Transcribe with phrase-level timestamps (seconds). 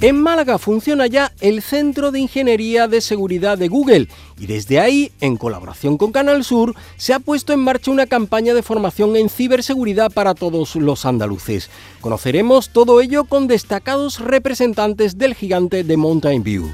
[0.00, 4.06] En Málaga funciona ya el Centro de Ingeniería de Seguridad de Google
[4.38, 8.54] y desde ahí, en colaboración con Canal Sur, se ha puesto en marcha una campaña
[8.54, 11.68] de formación en ciberseguridad para todos los andaluces.
[12.00, 16.70] Conoceremos todo ello con destacados representantes del gigante de Mountain View.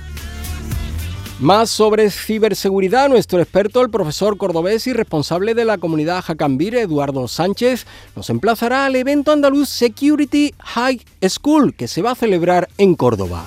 [1.40, 7.26] Más sobre ciberseguridad, nuestro experto, el profesor cordobés y responsable de la comunidad Jacambir, Eduardo
[7.26, 12.94] Sánchez, nos emplazará al evento andaluz Security High School que se va a celebrar en
[12.94, 13.44] Córdoba.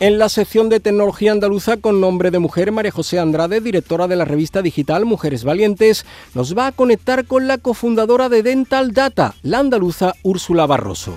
[0.00, 4.16] En la sección de tecnología andaluza con nombre de mujer, María José Andrade, directora de
[4.16, 6.04] la revista digital Mujeres Valientes,
[6.34, 11.14] nos va a conectar con la cofundadora de Dental Data, la andaluza Úrsula Barroso.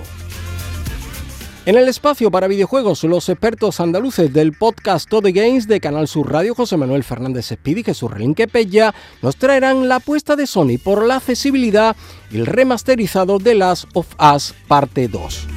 [1.66, 6.30] En el espacio para videojuegos, los expertos andaluces del podcast Todo Games de Canal Sur
[6.30, 10.78] Radio, José Manuel Fernández Espíritu y Jesús Relinque Pella, nos traerán la apuesta de Sony
[10.84, 11.96] por la accesibilidad
[12.30, 15.48] y el remasterizado de Last of Us Parte 2.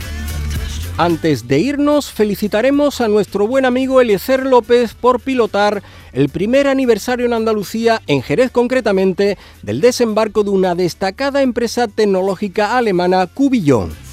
[0.96, 5.82] Antes de irnos, felicitaremos a nuestro buen amigo Eliezer López por pilotar
[6.12, 12.78] el primer aniversario en Andalucía, en Jerez concretamente, del desembarco de una destacada empresa tecnológica
[12.78, 14.05] alemana, Cubillón.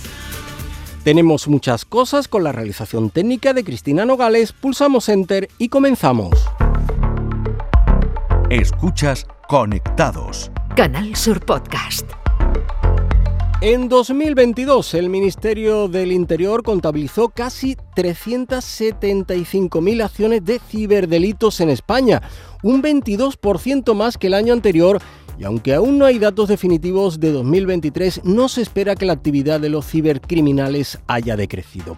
[1.04, 6.32] Tenemos muchas cosas con la realización técnica de Cristina Nogales, pulsamos Enter y comenzamos.
[8.50, 10.50] Escuchas Conectados.
[10.78, 12.10] Canal Sur Podcast.
[13.60, 22.22] En 2022, el Ministerio del Interior contabilizó casi 375.000 acciones de ciberdelitos en España,
[22.62, 25.02] un 22% más que el año anterior
[25.38, 29.60] y aunque aún no hay datos definitivos de 2023, no se espera que la actividad
[29.60, 31.98] de los cibercriminales haya decrecido.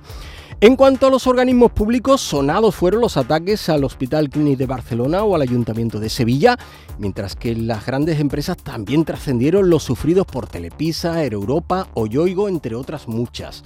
[0.61, 5.23] En cuanto a los organismos públicos, sonados fueron los ataques al Hospital Clínic de Barcelona
[5.23, 6.58] o al Ayuntamiento de Sevilla,
[6.98, 12.73] mientras que las grandes empresas también trascendieron los sufridos por Telepisa, Europa o Yoigo, entre
[12.73, 13.64] otras muchas.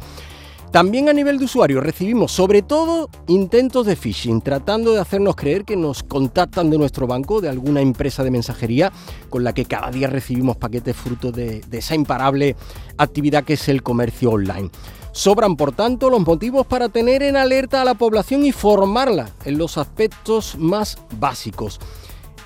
[0.71, 5.65] También a nivel de usuario recibimos sobre todo intentos de phishing, tratando de hacernos creer
[5.65, 8.91] que nos contactan de nuestro banco, de alguna empresa de mensajería
[9.31, 12.55] con la que cada día recibimos paquetes fruto de, de esa imparable
[12.97, 14.69] actividad que es el comercio online.
[15.11, 19.57] Sobran, por tanto, los motivos para tener en alerta a la población y formarla en
[19.57, 21.79] los aspectos más básicos.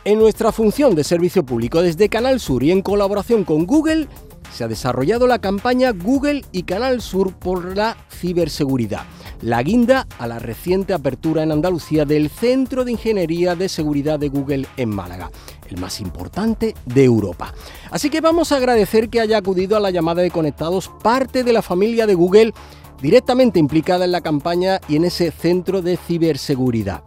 [0.05, 4.07] En nuestra función de servicio público desde Canal Sur y en colaboración con Google,
[4.51, 9.03] se ha desarrollado la campaña Google y Canal Sur por la ciberseguridad,
[9.41, 14.29] la guinda a la reciente apertura en Andalucía del Centro de Ingeniería de Seguridad de
[14.29, 15.31] Google en Málaga,
[15.69, 17.53] el más importante de Europa.
[17.91, 21.53] Así que vamos a agradecer que haya acudido a la llamada de conectados parte de
[21.53, 22.53] la familia de Google
[23.01, 27.03] directamente implicada en la campaña y en ese centro de ciberseguridad.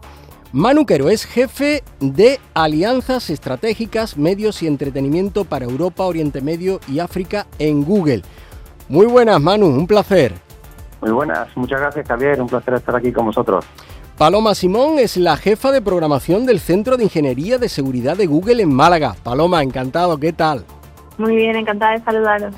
[0.57, 6.97] Manu Quero es jefe de Alianzas Estratégicas, Medios y Entretenimiento para Europa, Oriente Medio y
[6.97, 8.23] África en Google.
[8.89, 10.33] Muy buenas, Manu, un placer.
[10.99, 13.65] Muy buenas, muchas gracias Javier, un placer estar aquí con vosotros.
[14.17, 18.63] Paloma Simón es la jefa de programación del Centro de Ingeniería de Seguridad de Google
[18.63, 19.15] en Málaga.
[19.21, 20.65] Paloma, encantado, ¿qué tal?
[21.19, 22.55] Muy bien, encantada de saludaros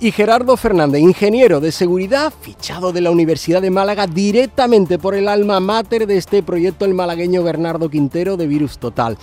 [0.00, 5.28] y Gerardo Fernández, ingeniero de seguridad, fichado de la Universidad de Málaga directamente por el
[5.28, 9.18] alma mater de este proyecto, el malagueño Bernardo Quintero de Virus Total.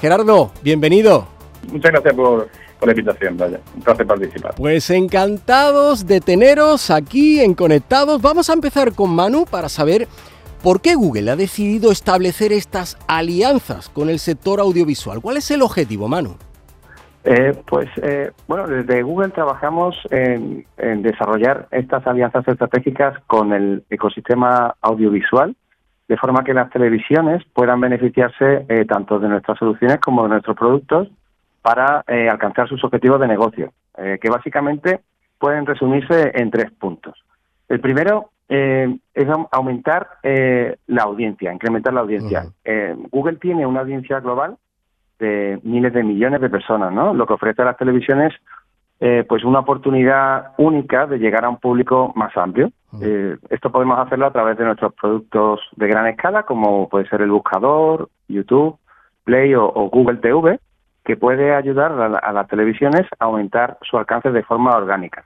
[0.00, 1.26] Gerardo, bienvenido.
[1.72, 2.48] Muchas gracias por,
[2.82, 4.54] la invitación, vaya, un placer participar.
[4.54, 8.22] Pues encantados de teneros aquí en Conectados.
[8.22, 10.06] Vamos a empezar con Manu para saber
[10.62, 15.20] por qué Google ha decidido establecer estas alianzas con el sector audiovisual.
[15.20, 16.36] ¿Cuál es el objetivo, Manu?
[17.22, 20.64] Eh, pues eh, bueno, desde Google trabajamos en,
[21.02, 25.54] desarrollar estas alianzas estratégicas con el ecosistema audiovisual,
[26.08, 30.56] de forma que las televisiones puedan beneficiarse eh, tanto de nuestras soluciones como de nuestros
[30.56, 31.08] productos
[31.62, 35.00] para alcanzar sus objetivos de negocio, que básicamente
[35.38, 37.22] pueden resumirse en tres puntos.
[37.68, 42.46] El primero es aumentar la audiencia, incrementar la audiencia.
[43.10, 44.56] Google tiene una audiencia global
[45.20, 47.14] de miles de millones de personas, ¿no?
[47.14, 48.32] Lo que ofrece a las televisiones,
[48.98, 52.72] eh, pues una oportunidad única de llegar a un público más amplio.
[53.00, 57.22] Eh, esto podemos hacerlo a través de nuestros productos de gran escala, como puede ser
[57.22, 58.76] el buscador, YouTube,
[59.24, 60.58] Play o, Google TV,
[61.04, 65.24] que puede ayudar a, las televisiones a aumentar su alcance de forma orgánica.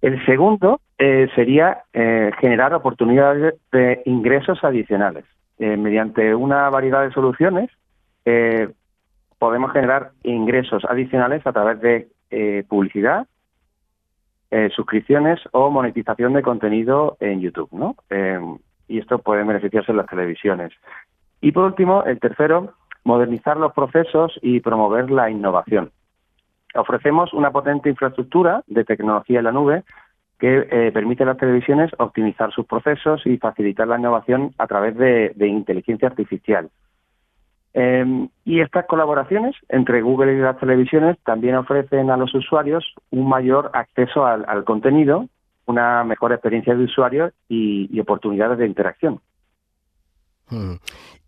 [0.00, 5.24] El segundo eh, sería generar oportunidades de ingresos adicionales
[5.58, 7.70] mediante una variedad de soluciones
[8.24, 8.68] eh,
[9.38, 13.26] podemos generar ingresos adicionales a través de eh, publicidad,
[14.50, 17.96] eh, suscripciones o monetización de contenido en YouTube, ¿no?
[18.10, 18.38] Eh,
[18.88, 20.72] y esto puede beneficiarse en las televisiones.
[21.40, 22.74] Y por último, el tercero,
[23.04, 25.90] modernizar los procesos y promover la innovación.
[26.74, 29.84] Ofrecemos una potente infraestructura de tecnología en la nube
[30.38, 34.96] que eh, permite a las televisiones optimizar sus procesos y facilitar la innovación a través
[34.96, 36.68] de, inteligencia artificial.
[37.74, 43.26] Em, y estas colaboraciones entre Google y las televisiones también ofrecen a los usuarios un
[43.26, 45.28] mayor acceso al, contenido,
[45.64, 49.20] una mejor experiencia de usuario y, oportunidades de interacción.
[50.48, 50.74] Hmm.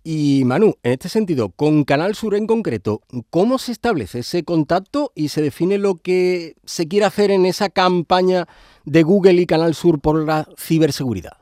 [0.07, 3.01] Y Manu, en este sentido, con Canal Sur en concreto,
[3.31, 7.71] ¿cómo se establece ese contacto y se define lo que se quiere hacer en esa
[7.71, 8.45] campaña
[8.85, 11.39] de Google y Canal Sur por la ciberseguridad?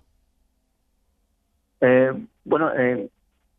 [1.81, 2.13] Eh,
[2.45, 3.11] bueno, eh,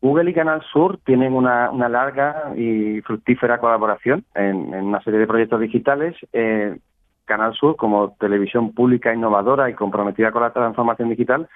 [0.04, 5.58] Google y Canal Sur tienen una, larga y fructífera colaboración en, una serie de proyectos
[5.58, 6.14] digitales.
[6.34, 6.76] Eh,
[7.24, 11.48] Canal Sur, como televisión pública innovadora y comprometida con la transformación digital,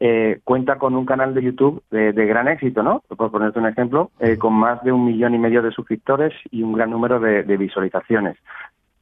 [0.00, 3.02] eh, cuenta con un canal de YouTube de, gran éxito, ¿no?
[3.08, 6.62] Por ponerte un ejemplo, eh, con más de un millón y medio de suscriptores y
[6.62, 8.36] un gran número de, visualizaciones.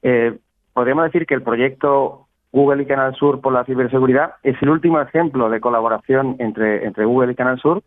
[0.02, 0.38] Eh,
[0.72, 5.00] podríamos decir que el proyecto Google y Canal Sur por la ciberseguridad es el último
[5.00, 7.82] ejemplo de colaboración entre, entre Google y Canal Sur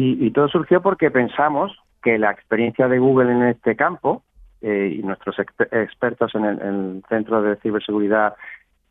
[0.00, 4.22] y, todo surgió porque pensamos que la experiencia de Google en este campo
[4.60, 8.34] y nuestros expertos en el, Centro de Ciberseguridad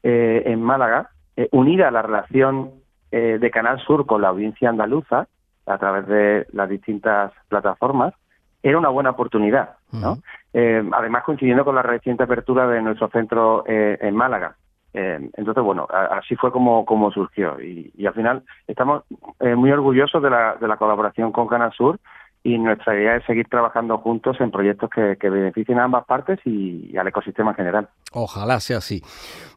[0.03, 1.09] en Málaga,
[1.51, 2.71] unida a la relación
[3.11, 5.27] eh, de Canal Sur con la audiencia andaluza
[5.65, 8.13] a través de las distintas plataformas
[8.61, 10.17] era una buena oportunidad, ¿no?
[10.51, 14.57] Eh, además coincidiendo con la reciente apertura de nuestro centro eh, en Málaga.
[14.97, 19.03] Entonces, bueno, así fue como, como surgió y, al final estamos
[19.39, 21.99] muy orgullosos de la, de la colaboración con Canal Sur
[22.47, 26.95] y nuestra idea es seguir trabajando juntos en proyectos que, beneficien a ambas partes y,
[26.95, 27.89] al ecosistema en general.
[28.13, 29.01] Ojalá sea así.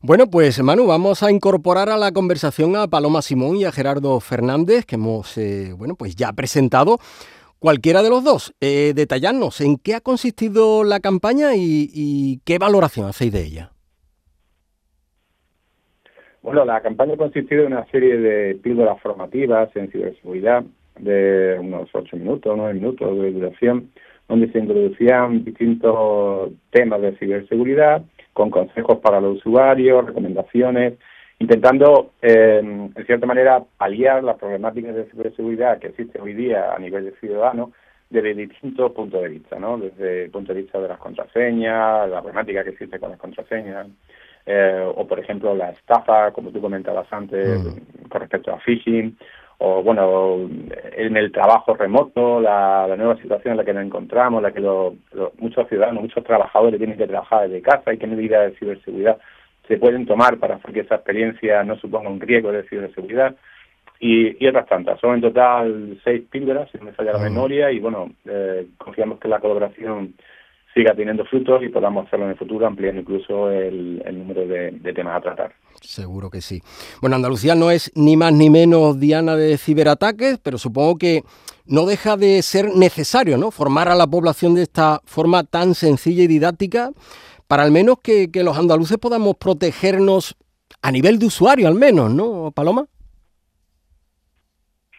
[0.02, 4.18] Bueno, pues Manu, vamos a incorporar a la conversación a Paloma Simón y a Gerardo
[4.18, 6.98] Fernández, que hemos eh, bueno, pues ya presentado.
[7.60, 13.06] Cualquiera de los dos, eh, detallarnos en qué ha consistido la campaña y qué valoración
[13.06, 13.70] hacéis de ella.
[16.42, 20.64] Bueno, la campaña ha consistido en una serie de píldoras formativas en ciberseguridad
[20.98, 23.90] de unos ocho minutos, nueve minutos de duración,
[24.26, 28.02] donde se introducían distintos temas de ciberseguridad,
[28.32, 30.94] con consejos para los usuarios, recomendaciones,
[31.40, 36.78] intentando, eh, en cierta manera, paliar las problemáticas de ciberseguridad que existen hoy día a
[36.78, 37.72] nivel de ciudadano
[38.08, 39.78] desde distintos puntos de vista, ¿no?
[39.78, 43.88] Desde el punto de vista de las contraseñas, la problemática que existe con las contraseñas,
[44.52, 48.08] eh, o por ejemplo la estafa, como tú comentabas antes, mm.
[48.08, 49.16] con respecto a phishing,
[49.58, 50.48] o bueno,
[50.96, 54.60] en el trabajo remoto, la, nueva situación en la que nos encontramos, la que
[55.38, 59.18] muchos ciudadanos, muchos trabajadores tienen que trabajar desde casa y qué medidas de ciberseguridad
[59.68, 63.36] se pueden tomar para que esa experiencia no suponga un riesgo de ciberseguridad
[64.00, 64.98] y, otras tantas.
[64.98, 69.20] Son en total seis píldoras, si no me falla la memoria, y bueno, eh, confiamos
[69.20, 70.14] que la colaboración
[70.74, 75.16] siga teniendo frutos y podamos hacerlo en el futuro, ampliando incluso el, número de, temas
[75.16, 75.52] a tratar.
[75.80, 76.60] Seguro que sí.
[77.00, 81.22] Bueno, Andalucía no es ni más ni menos diana de ciberataques, pero supongo que
[81.66, 83.50] no deja de ser necesario ¿no?
[83.50, 86.90] formar a la población de esta forma tan sencilla y didáctica
[87.46, 90.36] para al menos que los andaluces podamos protegernos
[90.82, 92.86] a nivel de usuario, al menos, ¿no, Paloma?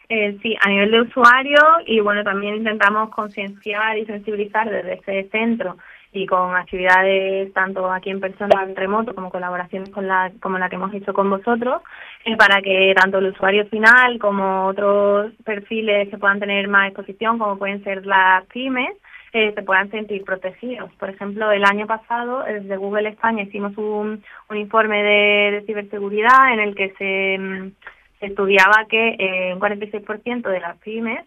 [0.08, 5.28] Eh, sí, a nivel de usuario y bueno, también intentamos concienciar y sensibilizar desde este
[5.30, 5.76] centro
[6.12, 10.68] y con actividades tanto aquí en persona en remoto como colaboraciones con la, como la
[10.68, 11.82] que hemos hecho con vosotros,
[12.24, 17.38] eh, para que tanto el usuario final como otros perfiles que puedan tener más exposición,
[17.38, 18.94] como pueden ser las pymes,
[19.32, 20.92] eh, se puedan sentir protegidos.
[20.98, 26.60] Por ejemplo, el año pasado desde Google España hicimos un, un informe de ciberseguridad en
[26.60, 27.72] el que se mm,
[28.22, 31.24] estudiaba que eh, un 46% de las pymes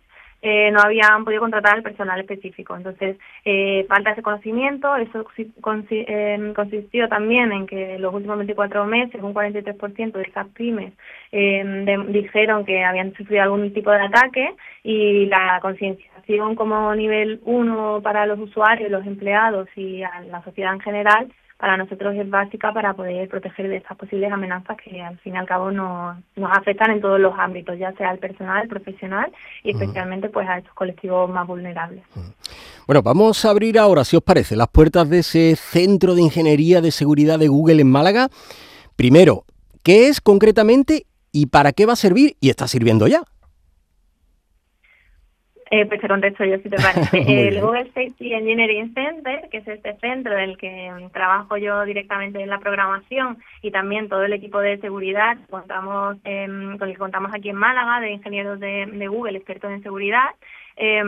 [0.48, 2.76] eh, no habían podido contratar al personal específico.
[2.76, 4.96] Entonces, eh, falta ese conocimiento.
[4.96, 5.26] Eso
[5.90, 10.94] eh, consistió también en que en los últimos 24 meses un 43% de esas pymes
[12.10, 18.28] dijeron que habían sufrido algún tipo de ataque y la concienciación como nivel 1 para
[18.28, 21.28] los usuarios, los empleados y a la sociedad en general
[21.66, 25.38] para nosotros es básica para poder proteger de estas posibles amenazas que al fin y
[25.38, 29.32] al cabo nos, nos afectan en todos los ámbitos, ya sea el personal, el profesional
[29.64, 32.04] y especialmente pues a estos colectivos más vulnerables.
[32.86, 36.82] Bueno, vamos a abrir ahora, si os parece, las puertas de ese Centro de Ingeniería
[36.82, 38.30] de Seguridad de Google en Málaga.
[38.96, 39.46] Primero,
[39.82, 43.24] ¿qué es concretamente y para qué va a servir y está sirviendo ya?
[45.72, 47.48] Eh, pues te contesto yo si te parece.
[47.48, 52.40] el Google Safety Engineering Center, que es este centro en el que trabajo yo directamente
[52.40, 57.32] en la programación y también todo el equipo de seguridad contamos con el que contamos
[57.34, 60.30] aquí en Málaga, de ingenieros de, de Google, expertos en seguridad,
[60.78, 61.04] eh,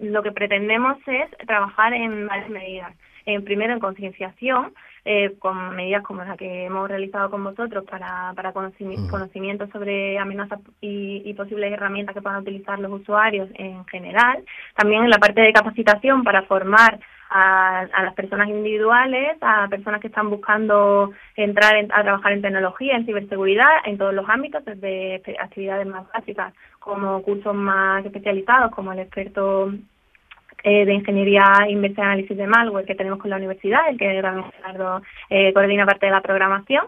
[0.00, 2.94] lo que pretendemos es trabajar en varias medidas.
[3.26, 4.72] En primero, en concienciación,
[5.04, 10.60] eh, con medidas como la que hemos realizado con vosotros para, para conocimiento sobre amenazas
[10.80, 14.44] y, y, posibles herramientas que puedan utilizar los usuarios en general.
[14.76, 17.00] También en la parte de capacitación para formar
[17.30, 22.94] a, a las personas individuales, a personas que están buscando entrar a trabajar en tecnología,
[22.94, 28.92] en ciberseguridad, en todos los ámbitos, desde actividades más básicas como cursos más especializados, como
[28.92, 29.72] el experto
[30.62, 34.06] eh, de Ingeniería Inversa y Análisis de Malware que tenemos con la universidad, el que
[34.06, 36.86] Gerardo eh, coordina parte de la programación.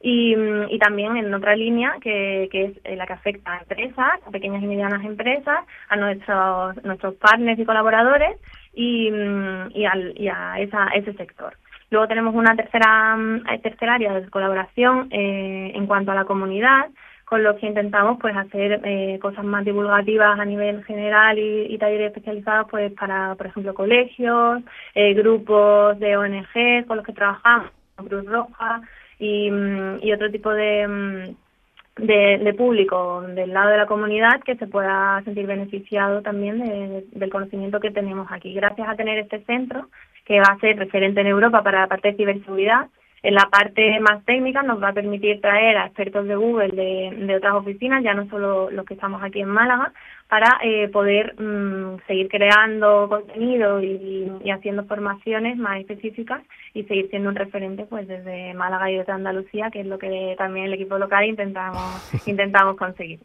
[0.00, 3.58] Y, mm, y, también en otra línea que, que es eh, la que afecta a
[3.60, 8.36] empresas, a pequeñas y medianas empresas, a nuestros nuestros partners y colaboradores
[8.74, 11.56] y, mm, y, al, y a esa, ese sector.
[11.90, 16.86] Luego tenemos una tercera, mm, tercera área de colaboración eh, en cuanto a la comunidad,
[17.26, 22.08] con los que intentamos pues hacer eh, cosas más divulgativas a nivel general y, talleres
[22.08, 24.62] especializados pues para por ejemplo colegios
[24.94, 28.80] eh, grupos de ONG con los que trabajamos Cruz Roja
[29.18, 34.40] y, mm, y otro tipo de, mm, de, de, público del lado de la comunidad
[34.44, 38.52] que se pueda sentir beneficiado también del conocimiento que tenemos aquí.
[38.54, 39.88] Gracias a tener este centro
[40.24, 42.86] que va a ser referente en Europa para la parte de ciberseguridad
[43.26, 47.36] en la parte más técnica nos va a permitir traer a expertos de Google de,
[47.36, 49.92] otras oficinas, ya no solo los que estamos aquí en Málaga,
[50.28, 56.40] para eh, poder mm, seguir creando contenido y, haciendo formaciones más específicas
[56.72, 60.36] y seguir siendo un referente pues desde Málaga y desde Andalucía, que es lo que
[60.38, 61.82] también el equipo local intentamos,
[62.26, 63.18] intentamos conseguir.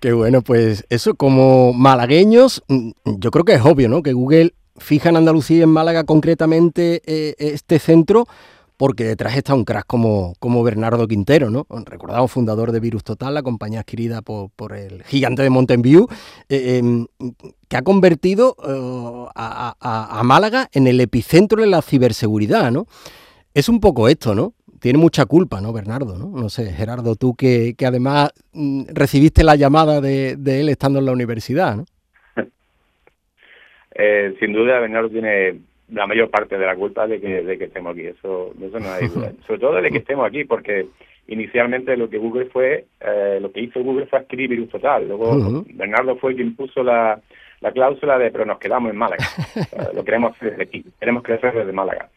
[0.00, 4.02] Qué bueno, pues eso como malagueños, mm, yo creo que es obvio, ¿no?
[4.02, 8.26] Que Google fija en Andalucía y en Málaga concretamente eh, este centro
[8.80, 11.66] porque detrás está un crack como, como Bernardo Quintero, ¿no?
[11.84, 16.08] Recordamos fundador de Virus Total, la compañía adquirida por, el gigante de Mountain View,
[16.48, 17.06] eh, em,
[17.68, 22.86] que ha convertido eh, a, Málaga en el epicentro de la ciberseguridad, ¿no?
[23.52, 24.54] Es un poco esto, ¿no?
[24.80, 26.16] Tiene mucha culpa, ¿no, Bernardo?
[26.16, 30.70] No, no sé, Gerardo, tú que, que además mm, recibiste la llamada de, de, él
[30.70, 31.84] estando en la universidad, ¿no?
[33.94, 35.60] Eh, sin duda, Bernardo tiene
[35.92, 38.92] la mayor parte de la culpa de que, de que estemos aquí, eso, eso no
[38.92, 39.32] hay duda.
[39.46, 40.86] Sobre todo de que estemos aquí, porque
[41.28, 45.06] inicialmente lo que Google fue, eh, lo que hizo Google fue adquirir Virus Total.
[45.06, 47.20] Luego Bernardo fue quien puso la,
[47.60, 49.24] la cláusula de pero nos quedamos en Málaga.
[49.94, 52.08] lo queremos hacer desde aquí, queremos crecer desde Málaga.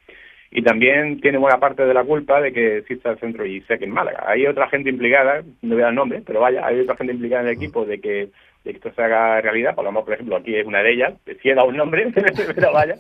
[0.55, 3.89] Y también tiene buena parte de la culpa de que exista el centro ISEC en
[3.89, 4.23] Málaga.
[4.27, 7.41] Hay otra gente implicada, no voy a dar nombre, pero vaya, hay otra gente implicada
[7.41, 8.29] en el equipo de que
[8.63, 11.50] de que esto se haga realidad, menos, por ejemplo, aquí es una de ellas, si
[11.50, 12.12] he dado un nombre,
[12.55, 12.96] pero vaya,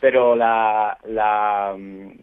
[0.00, 1.74] pero la, la,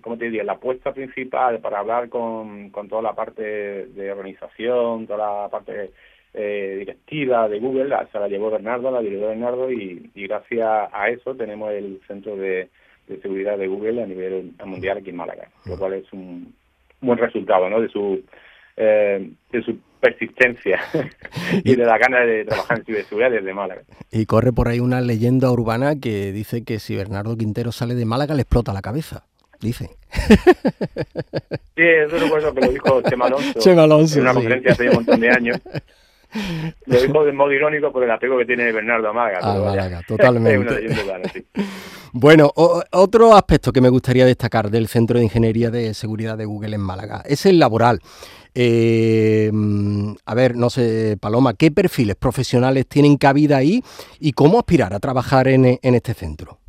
[0.02, 0.44] ¿cómo te diría?
[0.44, 3.42] La apuesta principal para hablar con, con toda la parte
[3.88, 5.92] de organización, toda la parte
[6.34, 11.10] eh, directiva de Google, se la llevó Bernardo, la dirigió Bernardo, y, y gracias a
[11.10, 12.70] eso tenemos el centro de,
[13.08, 16.54] de seguridad de Google a nivel mundial aquí en Málaga, lo cual es un
[17.02, 17.82] buen resultado, ¿no?
[17.82, 18.24] De su
[18.78, 20.80] eh, de su persistencia
[21.64, 23.82] y de la gana de trabajar en ciberseguridad desde Málaga.
[24.12, 28.06] Y corre por ahí una leyenda urbana que dice que si Bernardo Quintero sale de
[28.06, 29.26] Málaga le explota la cabeza.
[29.62, 29.90] Dice.
[31.76, 33.26] Sí, eso recuerdo que lo dijo Chema
[33.84, 35.60] Alonso, en una conferencia hace un montón de años.
[36.86, 39.40] Lo dijo de modo irónico por el apego que tiene Bernardo a Málaga.
[39.42, 41.46] A Málaga, totalmente.
[42.12, 46.76] Bueno, otro aspecto que me gustaría destacar del Centro de Ingeniería de Seguridad de Google
[46.76, 48.02] en Málaga es el laboral.
[48.58, 49.52] Eh,
[50.26, 53.82] a ver, no sé, Paloma, ¿qué perfiles profesionales tienen cabida ahí
[54.18, 56.60] y cómo aspirar a trabajar en, este centro?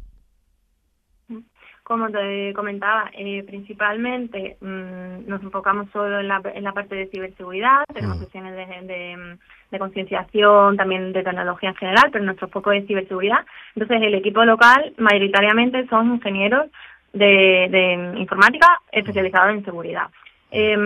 [1.84, 7.06] Como te comentaba, eh, principalmente mm, nos enfocamos solo en la, en la parte de
[7.06, 8.24] ciberseguridad, tenemos mm.
[8.24, 9.38] sesiones de,
[9.70, 13.46] de, concienciación, también de tecnología en general, pero nuestro foco es ciberseguridad.
[13.76, 16.66] Entonces, el equipo local mayoritariamente son ingenieros
[17.12, 20.08] de, de informática especializados en seguridad.
[20.50, 20.76] Eh,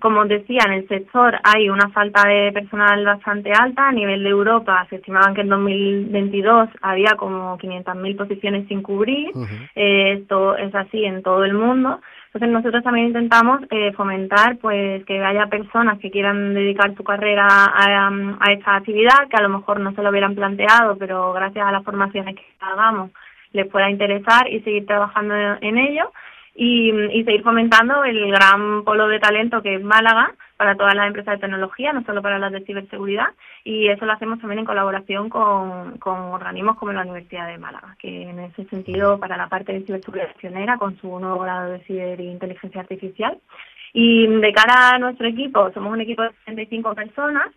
[0.00, 3.88] como decía, en el sector hay una falta de personal bastante alta.
[3.88, 9.30] A nivel de Europa se estimaban que en 2022 había como 500.000 posiciones sin cubrir.
[9.74, 12.00] eh, esto es así en todo el mundo.
[12.26, 17.46] Entonces nosotros también intentamos eh, fomentar pues que haya personas que quieran dedicar su carrera
[17.48, 21.66] a, a esta actividad, que a lo mejor no se lo hubieran planteado, pero gracias
[21.66, 23.10] a las formaciones que hagamos
[23.52, 26.12] les pueda interesar y seguir trabajando en ello
[26.56, 31.06] y, y seguir fomentando el gran polo de talento que es Málaga, para todas las
[31.06, 33.28] empresas de tecnología, no solo para las de ciberseguridad,
[33.62, 37.94] y eso lo hacemos también en colaboración con, con organismos como la Universidad de Málaga,
[37.98, 41.80] que en ese sentido, para la parte de ciberseguridad pionera, con su nuevo grado de
[41.80, 43.38] ciberinteligencia artificial.
[43.92, 47.50] Y de cara a nuestro equipo, somos un equipo de 65 personas,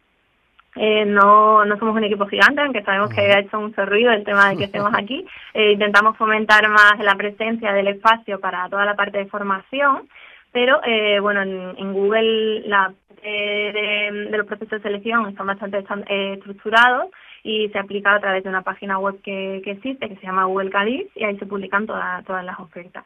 [0.75, 4.23] eh, no, no somos un equipo gigante, aunque sabemos que ha hecho mucho ruido el
[4.23, 5.25] tema de que estemos aquí.
[5.51, 10.07] Eh, intentamos fomentar más la presencia del espacio para toda la parte de formación,
[10.51, 16.33] pero eh, bueno, en, Google la de, de, los procesos de selección están bastante eh,
[16.33, 17.07] estructurados
[17.43, 20.45] y se aplica a través de una página web que, que existe, que se llama
[20.45, 23.03] Google Cadiz, y ahí se publican todas todas las ofertas.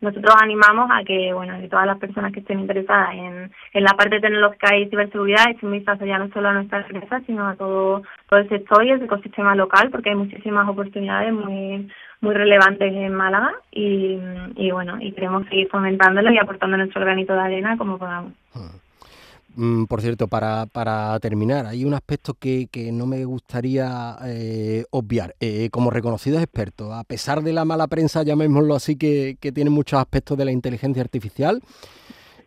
[0.00, 3.92] Nosotros animamos a que, bueno, que todas las personas que estén interesadas en, en la
[3.92, 7.56] parte tecnológica y ciberseguridad echen un vistazo ya no solo a nuestra empresa, sino a
[7.56, 11.88] todo, todo el sector y el ecosistema local, porque hay muchísimas oportunidades muy
[12.20, 14.18] muy relevantes en Málaga y,
[14.56, 18.32] y bueno, y queremos seguir fomentándolo y aportando nuestro granito de arena como podamos.
[19.88, 25.34] Por cierto, para, para terminar, hay un aspecto que, que no me gustaría eh, obviar.
[25.40, 29.70] Eh, como reconocidos expertos, a pesar de la mala prensa, llamémoslo así, que, que tiene
[29.70, 31.60] muchos aspectos de la inteligencia artificial,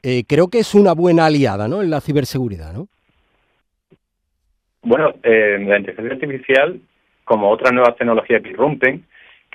[0.04, 1.82] eh, creo que es una buena aliada ¿no?
[1.82, 2.88] en la ciberseguridad, ¿no?
[4.82, 6.80] Bueno, la inteligencia artificial,
[7.26, 9.06] como otras nuevas tecnologías que irrumpen,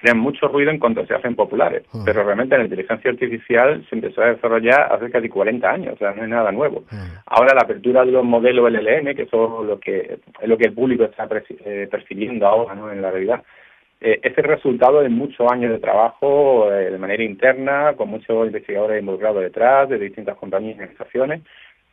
[0.04, 1.84] crean mucho ruido en cuanto se hacen populares.
[1.94, 2.02] Ah.
[2.04, 6.12] Pero realmente la inteligencia artificial se empezó a desarrollar hace casi 40 años, o sea,
[6.12, 6.84] no es nada nuevo.
[6.92, 7.22] Ah.
[7.24, 10.74] Ahora la apertura de los modelos LLM, que son lo que es lo que el
[10.74, 11.26] público está
[11.64, 12.92] eh, percibiendo ahora ¿no?
[12.92, 13.42] en la realidad,
[13.98, 18.46] eh, es el resultado de muchos años de trabajo eh, de manera interna, con muchos
[18.46, 21.40] investigadores involucrados detrás, de distintas compañías y organizaciones,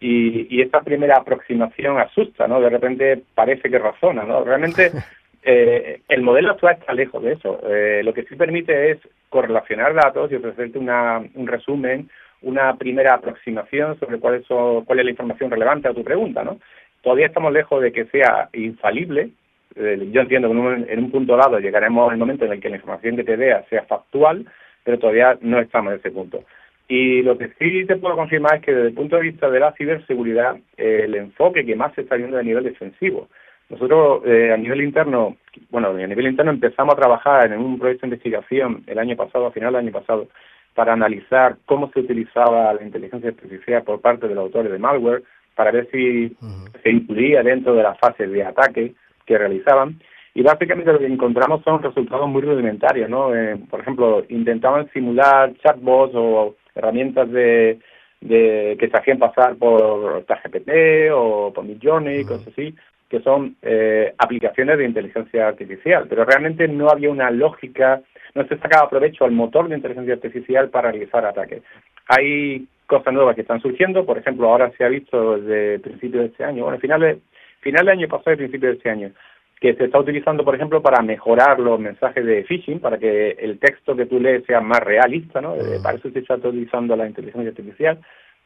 [0.01, 2.59] y, y esta primera aproximación asusta, ¿no?
[2.59, 4.43] De repente parece que razona, ¿no?
[4.43, 4.91] Realmente
[5.43, 7.59] Eh, el modelo actual está lejos de eso.
[7.67, 12.09] Eh, lo que sí permite es correlacionar datos y ofrecerte una, un resumen,
[12.41, 16.59] una primera aproximación sobre cuál es, cuál es la información relevante a tu pregunta, ¿no?
[17.01, 19.29] Todavía estamos lejos de que sea infalible.
[19.75, 22.59] Eh, yo entiendo que en un, en un punto dado llegaremos al momento en el
[22.59, 24.45] que la información que te vea sea factual,
[24.83, 26.43] pero todavía no estamos en ese punto.
[26.87, 29.61] Y lo que sí te puedo confirmar es que desde el punto de vista de
[29.61, 33.29] la ciberseguridad, el enfoque que más se está viendo a nivel defensivo.
[33.71, 35.37] Nosotros eh, a nivel interno,
[35.69, 39.47] bueno, a nivel interno empezamos a trabajar en un proyecto de investigación el año pasado,
[39.47, 40.27] a final del año pasado,
[40.75, 45.23] para analizar cómo se utilizaba la inteligencia artificial por parte de los autores de malware,
[45.55, 46.35] para ver si
[46.83, 48.93] se incluía dentro de las fases de ataque
[49.25, 50.01] que realizaban.
[50.33, 53.33] Y básicamente lo que encontramos son resultados muy rudimentarios, ¿no?
[53.33, 57.79] Eh, por ejemplo, intentaban simular chatbots o herramientas de,
[58.19, 60.69] de que se hacían pasar por ChatGPT
[61.13, 62.73] o por Midjourney, cosas así,
[63.11, 68.01] que son eh, aplicaciones de inteligencia artificial, pero realmente no había una lógica,
[68.33, 71.61] no se sacaba provecho al motor de inteligencia artificial para realizar ataques.
[72.07, 76.27] Hay cosas nuevas que están surgiendo, por ejemplo, ahora se ha visto desde principios de
[76.29, 77.19] este año, bueno, final, de,
[77.59, 79.11] final del año pasado y principio de este año,
[79.59, 83.59] que se está utilizando, por ejemplo, para mejorar los mensajes de phishing, para que el
[83.59, 85.55] texto que tú lees sea más realista, ¿no?
[85.55, 87.99] Eh, para eso se está utilizando la inteligencia artificial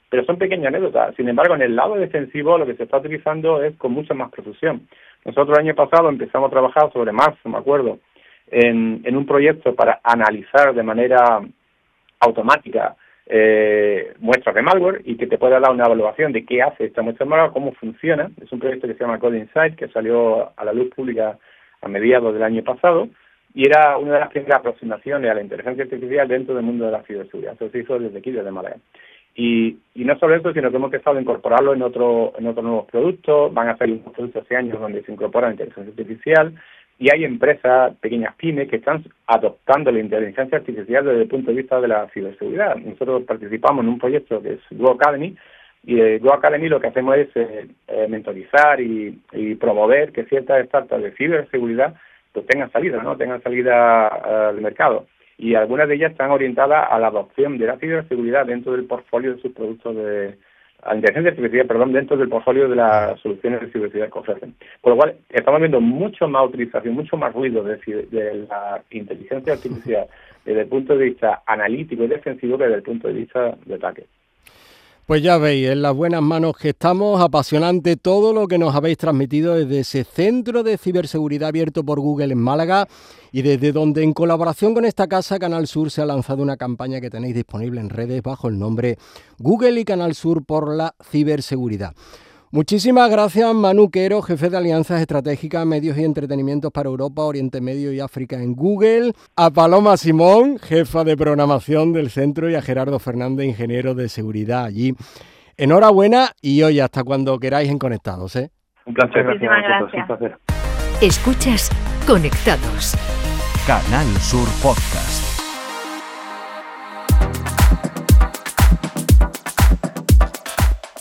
[0.10, 1.16] pero son pequeñas anécdotas.
[1.16, 4.32] Sin embargo, en el lado defensivo lo que se está utilizando es con mucha más
[4.32, 4.88] profusión.
[5.24, 8.00] Nosotros el año pasado empezamos a trabajar sobre marzo, me acuerdo,
[8.48, 11.42] en, un proyecto para analizar de manera
[12.20, 12.96] automática
[13.28, 17.02] eh, muestras de malware y que te pueda dar una evaluación de qué hace esta
[17.02, 18.30] muestra de malware, cómo funciona.
[18.42, 21.40] Es un proyecto que se llama Code Insight, que salió a la luz pública
[21.82, 23.10] a mediados del año pasado
[23.56, 26.92] y era una de las primeras aproximaciones a la inteligencia artificial dentro del mundo de
[26.92, 27.54] la ciberseguridad.
[27.54, 28.76] Eso se hizo desde aquí, desde Málaga.
[29.36, 32.64] Y, y no solo eso, sino que hemos empezado a incorporarlo en, otro, en otros
[32.64, 33.54] nuevos productos.
[33.54, 36.54] Van a salir unos productos hace años donde se incorpora la inteligencia artificial.
[36.98, 41.58] Y hay empresas, pequeñas pymes, que están adoptando la inteligencia artificial desde el punto de
[41.58, 42.78] vista de la ciberseguridad.
[42.78, 45.36] Nosotros participamos en un proyecto que es Go Academy,
[45.84, 49.20] y de Go Academy lo que hacemos es eh, eh, mentorizar y,
[49.60, 51.96] promover que ciertas startups de ciberseguridad
[52.32, 53.16] pues tengan salida, ¿no?
[53.16, 57.78] Tengan salida al mercado y algunas de ellas están orientadas a la adopción de la
[57.78, 60.38] ciberseguridad dentro del portfolio de sus productos de
[60.86, 64.56] la inteligencia artificial, perdón, dentro del portfolio de las soluciones de ciberseguridad que ofrecen.
[64.82, 67.78] Por lo cual, estamos viendo mucho más utilización, mucho más ruido de,
[68.12, 70.08] de la inteligencia artificial
[70.46, 73.76] desde el punto de vista analítico y defensivo que desde el punto de vista de
[73.76, 74.06] ataque.
[75.06, 78.98] Pues ya veis, en las buenas manos que estamos, apasionante todo lo que nos habéis
[78.98, 82.88] transmitido desde ese centro de ciberseguridad abierto por Google en Málaga
[83.32, 87.02] y desde donde en colaboración con esta casa Canal Sur se ha lanzado una campaña
[87.02, 88.98] que tenéis disponible en redes bajo el nombre
[89.38, 91.94] Google y Canal Sur por la ciberseguridad.
[92.56, 97.92] Muchísimas gracias Manu Quero, jefe de Alianzas Estratégicas, Medios y Entretenimientos para Europa, Oriente Medio
[97.92, 102.98] y África en Google, a Paloma Simón, jefa de programación del centro, y a Gerardo
[102.98, 104.94] Fernández, ingeniero de seguridad allí
[105.58, 108.38] enhorabuena y hoy hasta cuando queráis en Conectados.
[108.38, 108.52] ¿eh?
[108.86, 109.26] Un placer.
[109.26, 109.92] Muchísimas gracias.
[109.92, 110.10] gracias.
[110.10, 110.38] Un placer.
[111.02, 111.70] Escuchas
[112.08, 112.96] Conectados.
[113.68, 115.35] Canal Sur Podcast.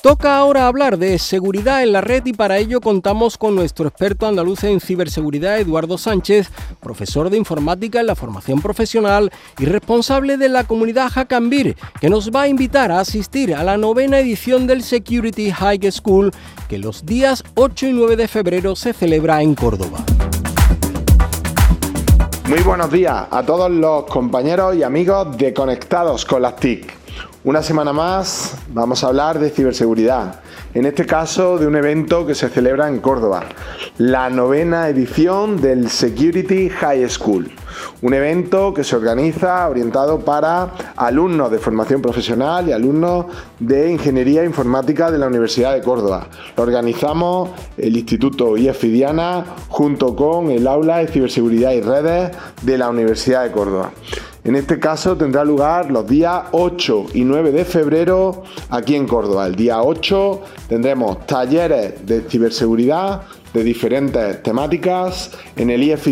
[0.04, 4.26] Toca ahora hablar de seguridad en la red y para ello contamos con nuestro experto
[4.26, 6.50] andaluz en ciberseguridad, Eduardo Sánchez,
[6.82, 12.30] profesor de informática en la formación profesional y responsable de la comunidad Hackambir, que nos
[12.30, 16.32] va a invitar a asistir a la novena edición del Security High School
[16.68, 20.04] que los días 8 y 9 de febrero se celebra en Córdoba.
[22.46, 26.93] Muy buenos días a todos los compañeros y amigos de Conectados con las TIC.
[27.46, 30.40] Una semana más vamos a hablar de ciberseguridad,
[30.72, 33.44] en este caso de un evento que se celebra en Córdoba,
[33.98, 37.50] la novena edición del Security High School,
[38.00, 43.26] un evento que se organiza orientado para alumnos de formación profesional y alumnos
[43.60, 46.28] de Ingeniería Informática de la Universidad de Córdoba.
[46.56, 52.30] Lo organizamos el Instituto IEFIDIANA junto con el Aula de Ciberseguridad y Redes
[52.62, 53.90] de la Universidad de Córdoba.
[54.44, 59.46] En este caso tendrá lugar los días 8 y 9 de febrero aquí en Córdoba.
[59.46, 63.22] El día 8 tendremos talleres de ciberseguridad
[63.54, 66.08] de diferentes temáticas en el IEF.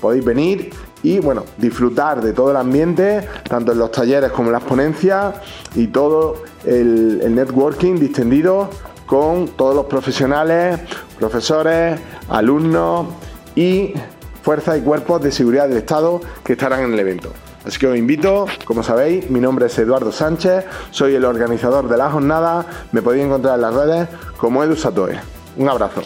[0.00, 0.70] Podéis venir
[1.02, 5.34] y bueno, disfrutar de todo el ambiente, tanto en los talleres como en las ponencias
[5.74, 8.68] y todo el, networking distendido
[9.06, 10.80] con todos los profesionales,
[11.18, 13.06] profesores, alumnos
[13.54, 13.94] y
[14.42, 17.32] fuerzas y cuerpos de seguridad del Estado que estarán en el evento.
[17.64, 21.96] Así que os invito, como sabéis, mi nombre es Eduardo Sánchez, soy el organizador de
[21.96, 24.08] la jornada, me podéis encontrar en las redes
[24.38, 25.18] como Edu Satoe.
[25.56, 26.02] Un abrazo.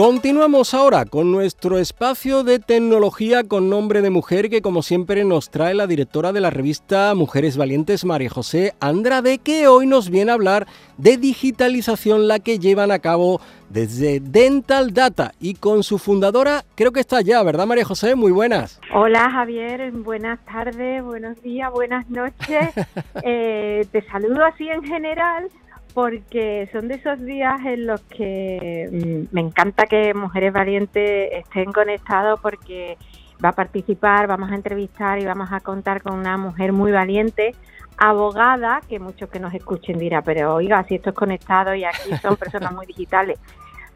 [0.00, 5.50] Continuamos ahora con nuestro espacio de tecnología con nombre de mujer que como siempre nos
[5.50, 10.30] trae la directora de la revista Mujeres Valientes, María José Andrade, que hoy nos viene
[10.30, 15.98] a hablar de digitalización la que llevan a cabo desde Dental Data y con su
[15.98, 18.14] fundadora creo que está ya, ¿verdad María José?
[18.14, 18.80] Muy buenas.
[18.94, 22.70] Hola Javier, buenas tardes, buenos días, buenas noches.
[23.22, 25.50] eh, te saludo así en general
[25.94, 31.72] porque son de esos días en los que mm, me encanta que Mujeres Valientes estén
[31.72, 32.96] conectados porque
[33.44, 37.54] va a participar, vamos a entrevistar y vamos a contar con una mujer muy valiente,
[37.96, 42.16] abogada, que muchos que nos escuchen dirá, pero oiga, si esto es conectado y aquí
[42.22, 43.38] son personas muy digitales.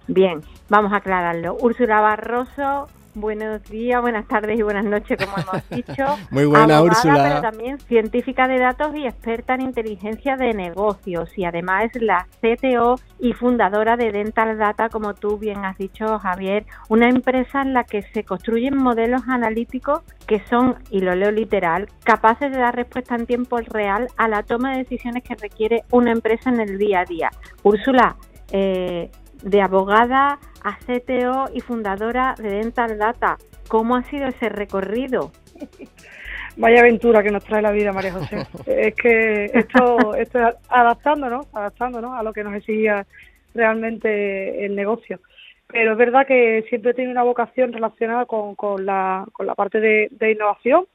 [0.07, 1.57] Bien, vamos a aclararlo.
[1.61, 6.05] Úrsula Barroso, Buenos días, buenas tardes y buenas noches, como hemos dicho.
[6.31, 7.29] Muy buena, Abogada, Úrsula.
[7.29, 11.31] Pero también científica de datos y experta en inteligencia de negocios.
[11.37, 16.19] Y además es la CTO y fundadora de Dental Data, como tú bien has dicho,
[16.19, 16.67] Javier.
[16.89, 21.89] Una empresa en la que se construyen modelos analíticos que son, y lo leo literal,
[22.03, 26.11] capaces de dar respuesta en tiempo real a la toma de decisiones que requiere una
[26.11, 27.31] empresa en el día a día.
[27.63, 28.17] Úrsula,
[28.51, 29.11] eh,
[29.45, 33.37] de abogada a CTO y fundadora de Dental Data.
[33.69, 35.31] ¿Cómo ha sido ese recorrido?
[36.57, 38.47] Vaya aventura que nos trae la vida, María José.
[38.67, 43.07] es que esto, esto es adaptándonos, adaptándonos a lo que nos exigía
[43.55, 45.21] realmente el negocio.
[45.67, 49.55] Pero es verdad que siempre he tenido una vocación relacionada con, con, la, con la
[49.55, 50.87] parte de, de innovación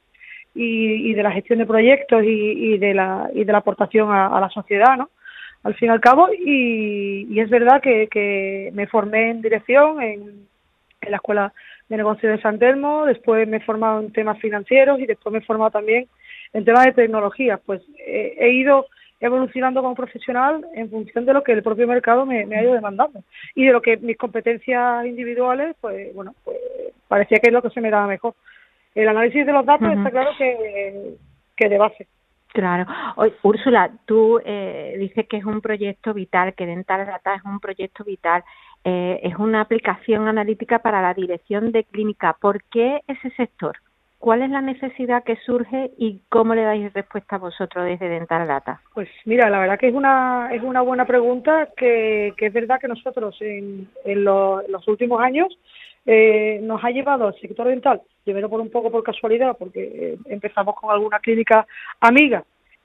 [0.55, 2.27] y, y, de la gestión de proyectos y,
[2.73, 5.09] y, de, la, y de la aportación a, a la sociedad, ¿no?
[5.63, 10.01] Al fin y al cabo, y, y es verdad que, que, me formé en dirección
[10.01, 10.47] en,
[11.01, 11.53] en, la Escuela
[11.89, 15.39] de Negocios de San Telmo, después me he formado en temas financieros y después me
[15.39, 16.07] he formado también
[16.53, 17.57] en temas de tecnología.
[17.57, 18.85] Pues eh, he ido
[19.19, 23.21] evolucionando como profesional en función de lo que el propio mercado me, ha ido demandando
[23.53, 26.57] y de lo que mis competencias individuales, pues bueno, pues
[27.07, 28.33] parecía que es lo que se me daba mejor.
[28.95, 31.15] El análisis de los datos está claro que,
[31.55, 32.07] que de base.
[32.53, 32.85] Claro.
[33.43, 38.03] Úrsula, tú eh, dices que es un proyecto vital, que Dental Data es un proyecto
[38.03, 38.43] vital,
[38.83, 42.35] eh, es una aplicación analítica para la dirección de clínica.
[42.39, 43.77] ¿Por qué ese sector?
[44.19, 48.45] ¿Cuál es la necesidad que surge y cómo le dais respuesta a vosotros desde Dental
[48.47, 48.81] Data?
[48.93, 52.81] Pues mira, la verdad que es una, es una buena pregunta, que, que es verdad
[52.81, 55.47] que nosotros en, en, los últimos años
[56.11, 60.17] eh, nos ha llevado al sector dental, primero por un poco por casualidad, porque eh,
[60.25, 61.67] empezamos con alguna clínica
[61.99, 62.43] amiga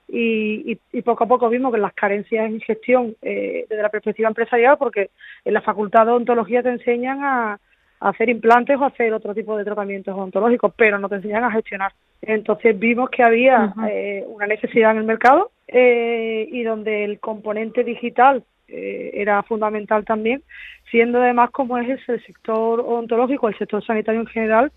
[0.08, 4.28] y, y, poco a poco vimos que las carencias en gestión eh, desde la perspectiva
[4.28, 5.08] empresarial, porque
[5.42, 7.58] en la facultad de odontología te enseñan a,
[8.00, 11.92] hacer implantes o hacer otro tipo de tratamientos odontológicos, pero no te enseñan a gestionar.
[12.20, 17.82] Entonces vimos que había eh, una necesidad en el mercado eh, y donde el componente
[17.82, 20.42] digital eh, era fundamental también,
[20.90, 24.72] siendo además como es el sector odontológico, el sector sanitario en general,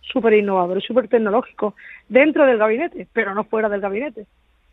[0.00, 1.74] súper innovador súper tecnológico
[2.08, 4.26] dentro del gabinete, pero no fuera del gabinete.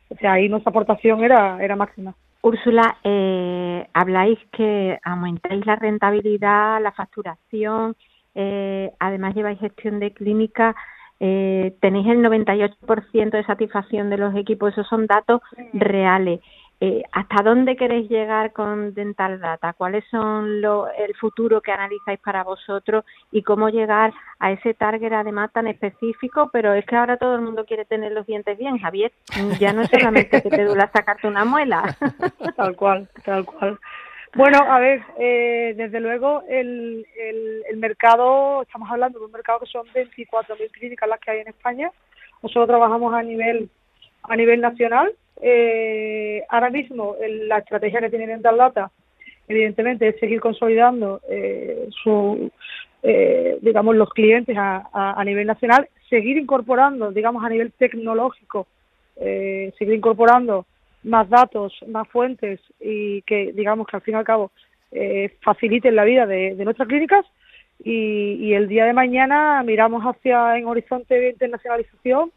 [0.09, 2.13] O sea, ahí nuestra aportación era, era máxima.
[2.41, 7.95] Úrsula, eh, habláis que aumentáis la rentabilidad, la facturación,
[8.35, 10.75] eh, además lleváis gestión de clínica,
[11.19, 16.41] eh, tenéis el 98% de satisfacción de los equipos, esos son datos reales.
[16.85, 19.71] Eh, ¿Hasta dónde queréis llegar con Dental Data?
[19.71, 20.61] ¿Cuáles son
[20.97, 26.49] el futuro que analizáis para vosotros y cómo llegar a ese target además tan específico?
[26.51, 29.13] Pero es que ahora todo el mundo quiere tener los dientes bien, Javier.
[29.61, 31.95] Ya no es solamente que te duela sacarte una muela.
[32.57, 33.79] tal cual, tal cual.
[34.35, 39.59] Bueno, a ver, eh, desde luego el, el, el, mercado, estamos hablando de un mercado
[39.59, 41.89] que son 24.000 clínicas las que hay en España.
[42.41, 43.69] Nosotros trabajamos a nivel
[44.23, 47.15] a nivel nacional eh, ahora mismo
[47.47, 48.91] la estrategia que tiene Dental Data,
[49.47, 52.51] evidentemente, es seguir consolidando eh, su,
[53.01, 58.67] eh, digamos, los clientes a, a, nivel nacional, seguir incorporando, digamos, a nivel tecnológico,
[59.17, 60.65] eh, seguir incorporando
[61.03, 64.51] más datos, más fuentes y que, digamos, que al fin y al cabo
[64.91, 67.25] eh, faciliten la vida de, de nuestras clínicas.
[67.83, 72.31] Y, y, el día de mañana miramos hacia en horizonte de internacionalización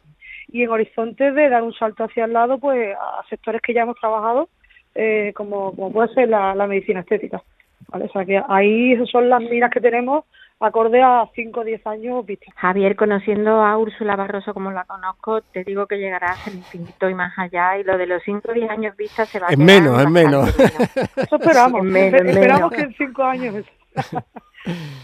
[0.49, 3.81] y en horizonte de dar un salto hacia el lado pues a sectores que ya
[3.81, 4.49] hemos trabajado
[4.95, 7.41] eh, como, como puede ser la, medicina estética.
[7.89, 8.05] ¿vale?
[8.05, 10.25] O sea que ahí son las miras que tenemos
[10.59, 12.51] acorde a 5 o 10 años vista.
[12.55, 17.13] Javier, conociendo a Úrsula Barroso como la conozco, te digo que llegarás al infinito y
[17.13, 19.57] más allá y lo de los 5 o 10 años vista se va a Es
[19.59, 20.49] menos, es menos.
[20.57, 21.85] Eso esperamos.
[21.85, 23.65] esperamos que en 5 años...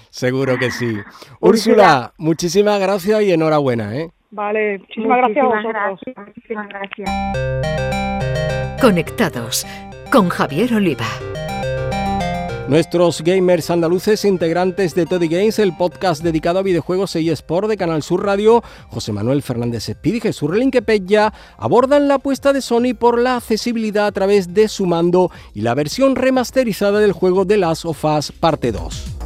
[0.09, 0.97] Seguro que sí.
[1.39, 4.11] Úrsula, muchísimas gracias y enhorabuena, ¿eh?
[4.33, 5.99] Vale, muchísimas, gracias a vosotros.
[6.25, 7.09] muchísimas gracias.
[8.81, 9.67] Conectados
[10.11, 11.05] con Javier Oliva.
[12.67, 17.77] Nuestros gamers andaluces integrantes de Toddy Games, el podcast dedicado a videojuegos y Sport de
[17.77, 22.95] Canal Sur Radio, José Manuel Fernández Espíritu y Jesús Relinquepella, abordan la apuesta de Sony
[22.97, 27.57] por la accesibilidad a través de su mando y la versión remasterizada del juego The
[27.57, 29.17] Last of Us Parte 2.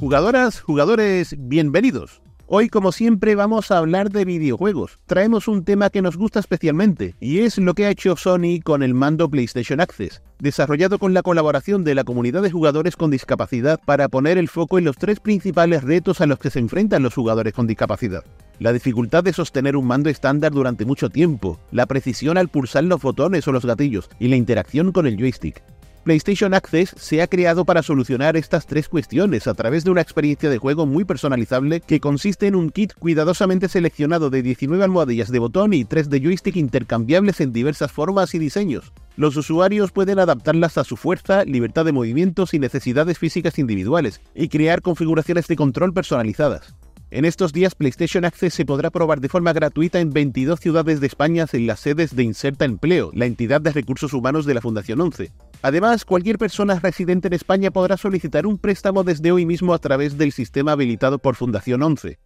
[0.00, 2.20] Jugadoras, jugadores, bienvenidos.
[2.50, 4.98] Hoy, como siempre, vamos a hablar de videojuegos.
[5.04, 8.82] Traemos un tema que nos gusta especialmente, y es lo que ha hecho Sony con
[8.82, 13.78] el mando PlayStation Access, desarrollado con la colaboración de la comunidad de jugadores con discapacidad
[13.84, 17.14] para poner el foco en los tres principales retos a los que se enfrentan los
[17.14, 18.24] jugadores con discapacidad.
[18.60, 23.02] La dificultad de sostener un mando estándar durante mucho tiempo, la precisión al pulsar los
[23.02, 25.62] botones o los gatillos y la interacción con el joystick.
[26.08, 30.48] PlayStation Access se ha creado para solucionar estas tres cuestiones a través de una experiencia
[30.48, 35.38] de juego muy personalizable que consiste en un kit cuidadosamente seleccionado de 19 almohadillas de
[35.38, 38.90] botón y 3 de joystick intercambiables en diversas formas y diseños.
[39.16, 44.48] Los usuarios pueden adaptarlas a su fuerza, libertad de movimientos y necesidades físicas individuales, y
[44.48, 46.74] crear configuraciones de control personalizadas.
[47.10, 51.06] En estos días PlayStation Access se podrá probar de forma gratuita en 22 ciudades de
[51.06, 55.02] España en las sedes de Inserta Empleo, la entidad de recursos humanos de la Fundación
[55.02, 55.32] 11.
[55.62, 60.16] Además, cualquier persona residente en España podrá solicitar un préstamo desde hoy mismo a través
[60.16, 62.18] del sistema habilitado por Fundación 11.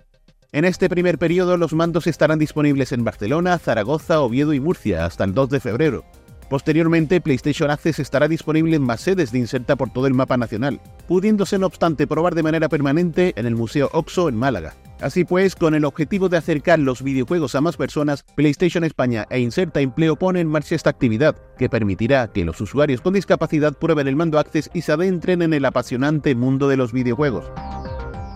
[0.53, 5.25] En este primer periodo los mandos estarán disponibles en Barcelona, Zaragoza, Oviedo y Murcia hasta
[5.25, 6.05] el 2 de febrero.
[6.53, 10.83] Posteriormente, PlayStation Access estará disponible en más sedes de inserta por todo el mapa nacional,
[11.09, 14.75] pudiéndose no obstante probar de manera permanente en el Museo Oxo en Málaga.
[15.01, 19.41] Así pues, con el objetivo de acercar los videojuegos a más personas, PlayStation España e
[19.41, 24.07] Inserta Empleo ponen en marcha esta actividad, que permitirá que los usuarios con discapacidad prueben
[24.07, 27.51] el mando Access y se adentren en el apasionante mundo de los videojuegos.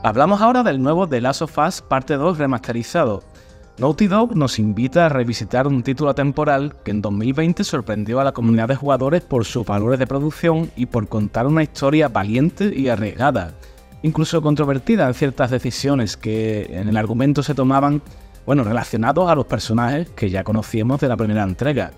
[0.05, 3.23] Hablamos ahora del nuevo The Last of Us Parte 2 remasterizado,
[3.79, 8.33] Naughty Dog nos invita a revisitar un título temporal que en 2020 sorprendió a la
[8.33, 12.89] comunidad de jugadores por sus valores de producción y por contar una historia valiente y
[12.89, 13.53] arriesgada,
[14.01, 18.01] incluso controvertida en ciertas decisiones que en el argumento se tomaban,
[18.47, 21.91] bueno, relacionados a los personajes que ya conocíamos de la primera entrega.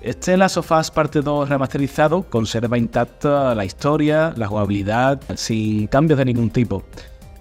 [0.00, 6.16] Este Last of Us Parte 2 remasterizado conserva intacta la historia, la jugabilidad, sin cambios
[6.16, 6.82] de ningún tipo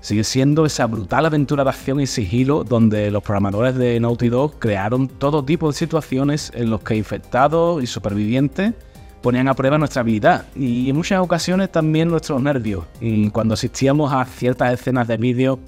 [0.01, 4.59] sigue siendo esa brutal aventura de acción y sigilo donde los programadores de Naughty Dog
[4.59, 8.73] crearon todo tipo de situaciones en los que infectados y supervivientes
[9.21, 14.13] ponían a prueba nuestra habilidad y en muchas ocasiones también nuestros nervios y cuando asistíamos
[14.13, 15.59] a ciertas escenas de vídeo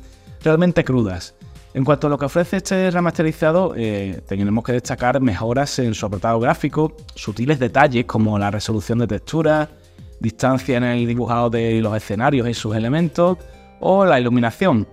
[0.44, 1.36] realmente crudas.
[1.74, 6.06] En cuanto a lo que ofrece este remasterizado, eh, tenemos que destacar mejoras en su
[6.06, 9.70] apartado gráfico, sutiles detalles como la resolución de texturas,
[10.20, 13.38] distancia en el dibujado de los escenarios y sus elementos,
[13.82, 14.88] o la iluminación.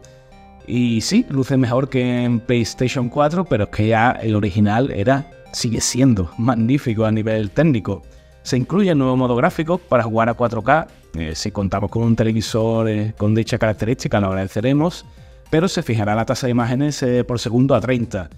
[0.67, 5.31] Y sí, luce mejor que en PlayStation 4, pero es que ya el original era,
[5.53, 8.03] sigue siendo magnífico a nivel técnico.
[8.43, 10.87] Se incluye un nuevo modo gráfico para jugar a 4K.
[11.15, 15.07] Eh, si contamos con un televisor eh, con dicha característica, lo agradeceremos.
[15.51, 18.29] Pero se fijará la tasa de imágenes eh, por segundo a 30.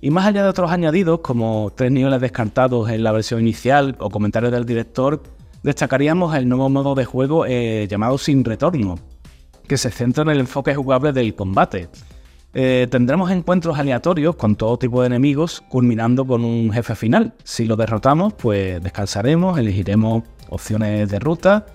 [0.00, 4.10] Y más allá de otros añadidos, como tres niveles descartados en la versión inicial o
[4.10, 5.22] comentarios del director,
[5.62, 8.96] destacaríamos el nuevo modo de juego llamado Sin Retorno,
[9.70, 11.88] que se centra en el enfoque jugable del combate.
[12.54, 17.34] Eh, tendremos encuentros aleatorios con todo tipo de enemigos, culminando con un jefe final.
[17.44, 21.66] Si lo derrotamos, pues descansaremos, elegiremos opciones de ruta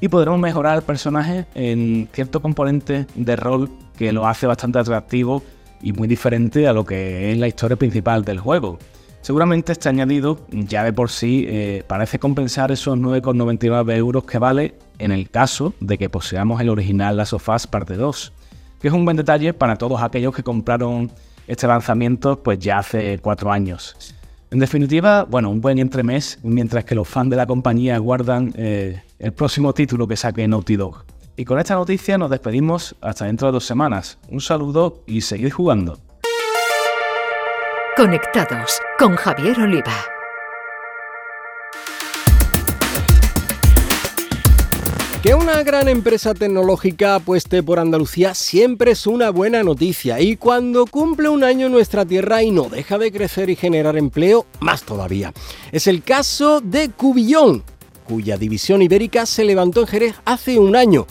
[0.00, 5.40] y podremos mejorar el personaje en cierto componente de rol que lo hace bastante atractivo
[5.80, 8.80] y muy diferente a lo que es la historia principal del juego.
[9.20, 14.74] Seguramente este añadido ya de por sí eh, parece compensar esos 9,99 euros que vale
[14.98, 18.32] en el caso de que poseamos el original Last of Us Parte 2,
[18.80, 21.10] que es un buen detalle para todos aquellos que compraron
[21.46, 23.96] este lanzamiento pues ya hace cuatro años.
[24.50, 29.02] En definitiva, bueno, un buen entremés, mientras que los fans de la compañía guardan eh,
[29.18, 31.04] el próximo título que saque Naughty Dog.
[31.36, 34.18] Y con esta noticia nos despedimos hasta dentro de dos semanas.
[34.28, 35.98] Un saludo y seguid jugando.
[37.96, 40.13] Conectados con Javier Oliva.
[45.24, 50.84] Que una gran empresa tecnológica apueste por Andalucía siempre es una buena noticia y cuando
[50.84, 55.32] cumple un año nuestra tierra y no deja de crecer y generar empleo, más todavía.
[55.72, 57.62] Es el caso de Cubillón,
[58.06, 61.06] cuya división ibérica se levantó en Jerez hace un año.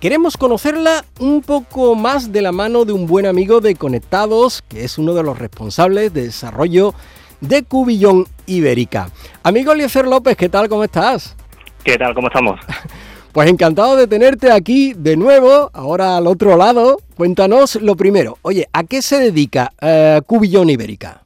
[0.00, 4.84] Queremos conocerla un poco más de la mano de un buen amigo de Conectados, que
[4.84, 6.94] es uno de los responsables de desarrollo
[7.42, 9.10] de Cubillón Ibérica.
[9.42, 10.70] Amigo Eliezer López, ¿qué tal?
[10.70, 11.36] ¿Cómo estás?
[11.84, 12.14] ¿Qué tal?
[12.14, 12.58] ¿Cómo estamos?
[13.32, 16.96] Pues encantado de tenerte aquí de nuevo, ahora al otro lado.
[17.14, 18.38] Cuéntanos lo primero.
[18.40, 21.20] Oye, ¿a qué se dedica eh, Cubillón Ibérica?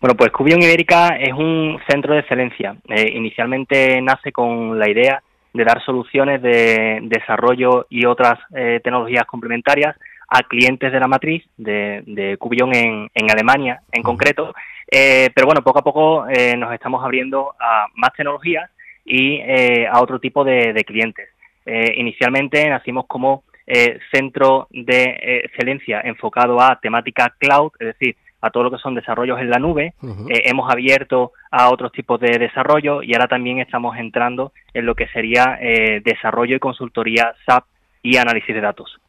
[0.00, 2.76] Bueno, pues Cubillón Ibérica es un centro de excelencia.
[2.88, 5.22] Eh, inicialmente nace con la idea
[5.54, 9.96] de dar soluciones de desarrollo y otras eh, tecnologías complementarias
[10.28, 14.52] a clientes de la matriz de, Cubillón en, Alemania en concreto.
[14.90, 16.26] pero bueno, poco a poco
[16.58, 18.68] nos estamos abriendo a más tecnologías
[19.04, 19.40] y
[19.86, 21.28] a otro tipo de clientes.
[21.66, 28.16] Eh, inicialmente nacimos como eh, centro de eh, excelencia enfocado a temática cloud, es decir,
[28.40, 29.94] a todo lo que son desarrollos en la nube.
[30.28, 35.08] hemos abierto a otros tipos de desarrollo y ahora también estamos entrando en lo que
[35.08, 35.58] sería
[36.04, 37.64] desarrollo y consultoría SAP
[38.02, 39.00] y análisis de datos.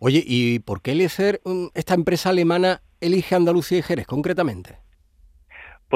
[0.00, 4.85] Oye, ¿y por qué Eliezer, mm, esta empresa alemana elige Andalucía y Jerez concretamente?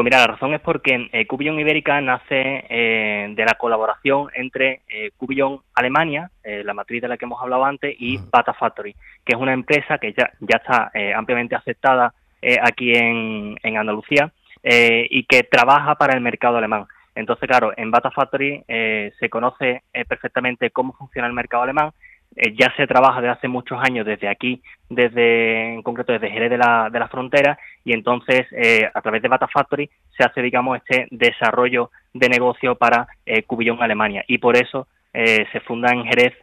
[0.01, 4.81] Pues mira, la razón es porque eh, Cubillon Ibérica nace eh, de la colaboración entre
[4.89, 8.95] eh, Cubillon Alemania, eh, la matriz de la que hemos hablado antes, y Bata Factory,
[8.95, 12.15] que es una empresa que ya, ya está ampliamente aceptada
[12.63, 14.33] aquí en, en Andalucía
[14.63, 16.87] y que trabaja para el mercado alemán.
[17.15, 21.91] Entonces, claro, en Bata Factory se conoce perfectamente cómo funciona el mercado alemán,
[22.37, 26.51] eh, ya se trabaja desde hace muchos años desde aquí, desde en concreto desde Jerez
[26.51, 30.43] de la, de la Frontera, y entonces eh, a través de Bata Factory se hace,
[30.43, 35.93] digamos, este desarrollo de negocio para eh, Cubillón Alemania, y por eso eh, se funda
[35.93, 36.35] en Jerez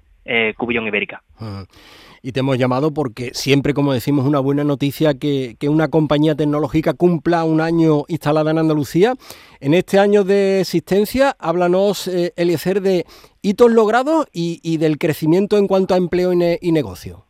[0.57, 1.21] Cubillón Ibérica
[2.21, 6.93] y te hemos llamado porque siempre, como decimos, una buena noticia que, una compañía tecnológica
[6.93, 9.13] cumpla un año instalada en Andalucía.
[9.59, 13.05] En este año de existencia, háblanos, eh, Eliezer, de
[13.41, 17.25] hitos logrados y, del crecimiento en cuanto a empleo y, negocio.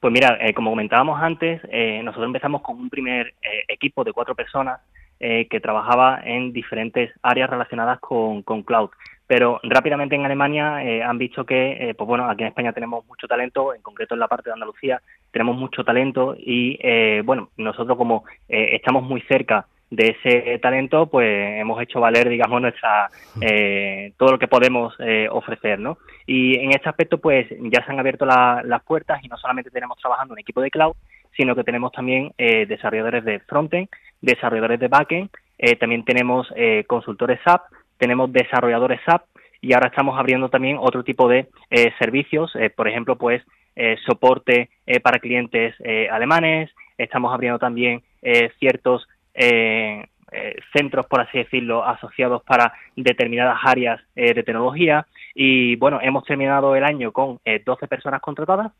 [0.00, 4.12] Pues mira, eh, como comentábamos antes, eh, nosotros empezamos con un primer eh, equipo de
[4.12, 4.80] cuatro personas
[5.22, 8.88] que trabajaba en diferentes áreas relacionadas con, con cloud
[9.30, 13.28] pero rápidamente en Alemania eh, han visto que, pues bueno, aquí en España tenemos mucho
[13.28, 15.00] talento, en concreto en la parte de Andalucía
[15.30, 16.76] tenemos mucho talento y,
[17.22, 23.10] bueno, nosotros como estamos muy cerca de ese talento, pues hemos hecho valer, digamos, nuestra
[23.40, 25.98] eh, todo lo que podemos eh, ofrecer, ¿no?
[26.26, 29.98] Y en este aspecto, pues ya se han abierto las puertas y no solamente tenemos
[29.98, 30.94] trabajando un equipo de cloud,
[31.36, 33.88] sino que tenemos también eh, desarrolladores de frontend,
[34.20, 35.30] desarrolladores de backend,
[35.78, 36.48] también tenemos
[36.86, 37.60] consultores SAP,
[38.00, 39.22] tenemos desarrolladores SAP
[39.60, 41.46] y ahora estamos abriendo también otro tipo de
[41.98, 43.42] servicios, por ejemplo, pues
[44.06, 44.70] soporte
[45.02, 45.74] para clientes
[46.10, 48.02] alemanes, estamos abriendo también
[48.58, 55.06] ciertos eh, eh, centros, por así decirlo, asociados para determinadas áreas eh, de tecnología.
[55.34, 58.72] Y bueno, hemos terminado el año con 12 personas contratadas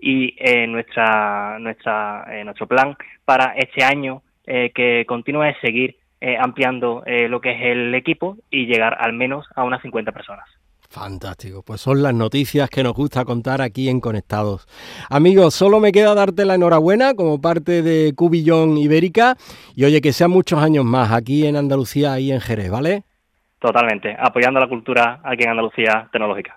[0.00, 0.36] y
[0.68, 5.96] nuestra, nuestro plan para este año que continúa es seguir
[6.40, 10.46] ampliando lo que es el equipo y llegar al menos a unas 50 personas.
[10.90, 14.66] Fantástico, pues son las noticias que nos gusta contar aquí en Conectados.
[15.10, 19.36] Amigos, solo me queda darte la enhorabuena como parte de Cubillón Ibérica
[19.76, 23.04] y oye, que sean muchos años más aquí en Andalucía y en Jerez, ¿vale?
[23.58, 26.56] Totalmente, apoyando la cultura aquí en Andalucía tecnológica.